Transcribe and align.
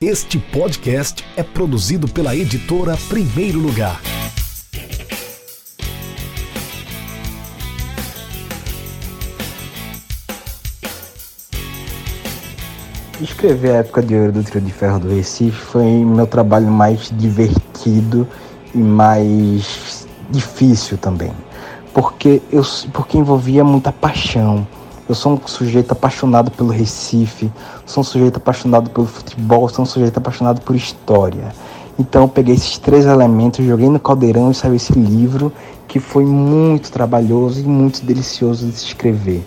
Este 0.00 0.38
podcast 0.38 1.24
é 1.36 1.42
produzido 1.42 2.06
pela 2.06 2.36
editora 2.36 2.96
Primeiro 3.08 3.58
Lugar. 3.58 4.00
Escrever 13.20 13.72
a 13.72 13.78
época 13.78 14.00
de 14.00 14.14
ouro 14.14 14.30
do 14.30 14.44
Trio 14.44 14.60
de 14.60 14.72
Ferro 14.72 15.00
do 15.00 15.08
Recife 15.08 15.50
foi 15.50 15.84
meu 16.04 16.28
trabalho 16.28 16.68
mais 16.68 17.10
divertido 17.18 18.24
e 18.72 18.78
mais 18.78 20.06
difícil 20.30 20.96
também, 20.96 21.32
porque 21.92 22.40
eu 22.52 22.62
porque 22.92 23.18
envolvia 23.18 23.64
muita 23.64 23.90
paixão 23.90 24.64
eu 25.08 25.14
sou 25.14 25.32
um 25.32 25.48
sujeito 25.48 25.92
apaixonado 25.92 26.50
pelo 26.50 26.68
Recife, 26.68 27.50
sou 27.86 28.02
um 28.02 28.04
sujeito 28.04 28.36
apaixonado 28.36 28.90
pelo 28.90 29.06
futebol, 29.06 29.66
sou 29.68 29.82
um 29.82 29.86
sujeito 29.86 30.18
apaixonado 30.18 30.60
por 30.60 30.76
história. 30.76 31.48
Então 31.98 32.22
eu 32.22 32.28
peguei 32.28 32.54
esses 32.54 32.76
três 32.76 33.06
elementos, 33.06 33.64
joguei 33.64 33.88
no 33.88 33.98
caldeirão 33.98 34.50
e 34.50 34.54
saiu 34.54 34.74
esse 34.74 34.92
livro 34.92 35.50
que 35.88 35.98
foi 35.98 36.26
muito 36.26 36.92
trabalhoso 36.92 37.60
e 37.60 37.64
muito 37.64 38.04
delicioso 38.04 38.66
de 38.66 38.72
se 38.72 38.86
escrever. 38.86 39.42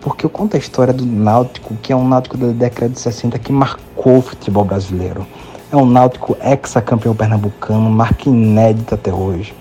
Porque 0.00 0.26
eu 0.26 0.30
conto 0.30 0.56
a 0.56 0.58
história 0.58 0.92
do 0.92 1.06
Náutico, 1.06 1.74
que 1.82 1.92
é 1.92 1.96
um 1.96 2.06
Náutico 2.06 2.36
da 2.36 2.48
década 2.48 2.90
de 2.90 3.00
60 3.00 3.38
que 3.38 3.50
marcou 3.50 4.18
o 4.18 4.22
futebol 4.22 4.64
brasileiro. 4.64 5.26
É 5.72 5.76
um 5.76 5.86
Náutico 5.86 6.36
ex-campeão 6.42 7.14
pernambucano, 7.14 7.90
marca 7.90 8.28
inédita 8.28 8.94
até 8.94 9.12
hoje. 9.12 9.54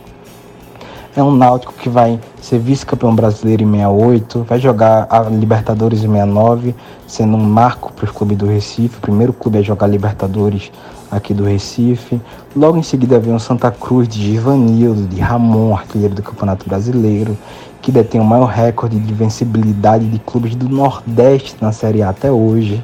É 1.17 1.23
um 1.23 1.31
Náutico 1.31 1.73
que 1.73 1.89
vai 1.89 2.19
ser 2.39 2.59
vice-campeão 2.59 3.15
brasileiro 3.15 3.63
em 3.63 3.71
68, 3.71 4.45
vai 4.47 4.59
jogar 4.59 5.07
a 5.09 5.21
Libertadores 5.21 6.03
em 6.03 6.11
69, 6.11 6.75
sendo 7.07 7.35
um 7.35 7.43
marco 7.43 7.91
para 7.91 8.05
os 8.05 8.11
clubes 8.11 8.37
do 8.37 8.45
Recife, 8.45 8.99
o 8.99 9.01
primeiro 9.01 9.33
clube 9.33 9.57
a 9.57 9.63
jogar 9.63 9.87
Libertadores 9.87 10.71
aqui 11.09 11.33
do 11.33 11.43
Recife. 11.43 12.21
Logo 12.55 12.77
em 12.77 12.83
seguida 12.83 13.17
vem 13.17 13.33
o 13.33 13.39
Santa 13.39 13.71
Cruz 13.71 14.07
de 14.07 14.21
Givanildo, 14.21 15.07
de 15.07 15.19
Ramon, 15.19 15.75
artilheiro 15.75 16.13
do 16.13 16.21
Campeonato 16.21 16.69
Brasileiro, 16.69 17.35
que 17.81 17.91
detém 17.91 18.21
o 18.21 18.23
maior 18.23 18.45
recorde 18.45 18.99
de 18.99 19.11
vencibilidade 19.11 20.05
de 20.05 20.19
clubes 20.19 20.53
do 20.53 20.69
Nordeste 20.69 21.55
na 21.59 21.71
Série 21.71 22.03
A 22.03 22.09
até 22.09 22.31
hoje. 22.31 22.83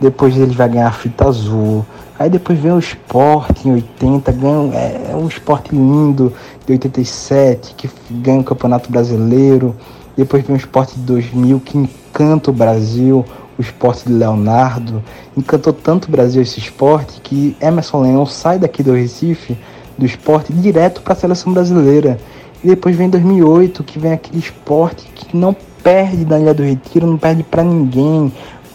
Depois 0.00 0.36
ele 0.36 0.54
vai 0.54 0.68
ganhar 0.68 0.88
a 0.88 0.92
fita 0.92 1.28
azul, 1.28 1.84
Aí 2.20 2.28
depois 2.28 2.58
vem 2.58 2.70
o 2.70 2.78
esporte 2.78 3.66
em 3.66 3.72
80, 3.72 4.30
ganha, 4.32 4.74
é, 4.74 5.12
é 5.12 5.16
um 5.16 5.26
esporte 5.26 5.74
lindo 5.74 6.30
de 6.66 6.72
87, 6.72 7.74
que 7.74 7.88
ganha 8.10 8.40
o 8.40 8.44
Campeonato 8.44 8.92
Brasileiro. 8.92 9.74
Depois 10.14 10.44
vem 10.44 10.54
o 10.54 10.58
esporte 10.58 10.96
de 10.96 11.00
2000, 11.00 11.60
que 11.60 11.78
encanta 11.78 12.50
o 12.50 12.52
Brasil, 12.52 13.24
o 13.58 13.62
esporte 13.62 14.04
de 14.06 14.12
Leonardo. 14.12 15.02
Encantou 15.34 15.72
tanto 15.72 16.08
o 16.08 16.10
Brasil 16.10 16.42
esse 16.42 16.58
esporte 16.58 17.22
que 17.22 17.56
Emerson 17.58 18.02
Leão 18.02 18.26
sai 18.26 18.58
daqui 18.58 18.82
do 18.82 18.92
Recife, 18.92 19.56
do 19.96 20.04
esporte, 20.04 20.52
direto 20.52 21.00
para 21.00 21.14
a 21.14 21.16
seleção 21.16 21.54
brasileira. 21.54 22.18
E 22.62 22.66
depois 22.66 22.94
vem 22.94 23.08
2008, 23.08 23.82
que 23.82 23.98
vem 23.98 24.12
aquele 24.12 24.40
esporte 24.40 25.10
que 25.14 25.34
não 25.34 25.56
perde 25.82 26.26
da 26.26 26.38
Ilha 26.38 26.52
do 26.52 26.62
Retiro, 26.62 27.06
não 27.06 27.16
perde 27.16 27.42
para 27.42 27.64
ninguém 27.64 28.30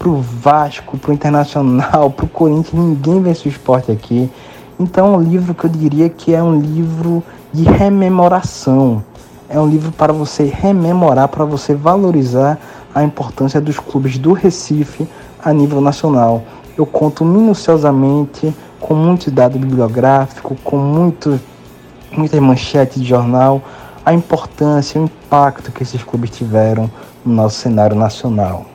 pro 0.06 0.18
Vasco, 0.18 1.00
pro 1.00 1.12
Internacional, 1.12 2.12
pro 2.12 2.28
Corinthians, 2.28 2.80
ninguém 2.80 3.24
vence 3.24 3.48
o 3.48 3.50
esporte 3.50 3.92
aqui. 3.92 4.30
Então 4.80 5.16
é 5.16 5.18
um 5.18 5.20
livro 5.20 5.56
que 5.56 5.66
eu 5.66 5.70
diria 5.70 6.08
que 6.10 6.32
é 6.32 6.44
um 6.44 6.60
livro 6.60 7.24
de 7.52 7.64
rememoração. 7.64 9.04
É 9.50 9.60
um 9.60 9.68
livro 9.68 9.92
para 9.92 10.14
você 10.14 10.44
rememorar, 10.44 11.28
para 11.28 11.44
você 11.44 11.74
valorizar 11.74 12.60
a 12.94 13.04
importância 13.04 13.60
dos 13.60 13.80
clubes 13.80 14.20
do 14.20 14.32
Recife 14.32 15.08
a 15.44 15.52
nível 15.52 15.82
nacional. 15.82 16.44
Eu 16.78 16.86
conto 16.86 17.26
minuciosamente, 17.26 18.56
com 18.80 18.94
muito 18.94 19.32
dado 19.32 19.58
bibliográfico, 19.58 20.56
com 20.64 20.78
muito, 20.78 21.40
muitas 22.12 22.40
manchetes 22.40 23.02
de 23.02 23.08
jornal, 23.08 23.60
a 24.06 24.14
importância, 24.14 25.02
o 25.02 25.06
impacto 25.06 25.72
que 25.72 25.82
esses 25.82 26.04
clubes 26.04 26.30
tiveram 26.30 26.92
no 27.26 27.34
nosso 27.34 27.58
cenário 27.58 27.96
nacional. 27.96 28.75